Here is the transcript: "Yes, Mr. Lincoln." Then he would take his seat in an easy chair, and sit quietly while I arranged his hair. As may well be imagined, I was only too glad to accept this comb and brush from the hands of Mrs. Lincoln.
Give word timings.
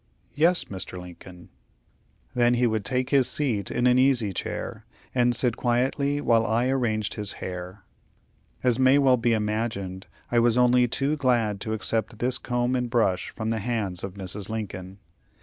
"Yes, 0.33 0.63
Mr. 0.63 0.99
Lincoln." 0.99 1.49
Then 2.33 2.55
he 2.55 2.65
would 2.65 2.83
take 2.83 3.11
his 3.11 3.29
seat 3.29 3.69
in 3.69 3.85
an 3.85 3.99
easy 3.99 4.33
chair, 4.33 4.83
and 5.13 5.35
sit 5.35 5.57
quietly 5.57 6.19
while 6.19 6.43
I 6.43 6.69
arranged 6.69 7.13
his 7.13 7.33
hair. 7.33 7.83
As 8.63 8.79
may 8.79 8.97
well 8.97 9.17
be 9.17 9.33
imagined, 9.33 10.07
I 10.31 10.39
was 10.39 10.57
only 10.57 10.87
too 10.87 11.17
glad 11.17 11.61
to 11.61 11.73
accept 11.73 12.17
this 12.17 12.39
comb 12.39 12.75
and 12.75 12.89
brush 12.89 13.29
from 13.29 13.51
the 13.51 13.59
hands 13.59 14.03
of 14.03 14.15
Mrs. 14.15 14.49
Lincoln. 14.49 14.97